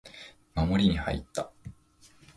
[0.55, 1.51] 守りに入った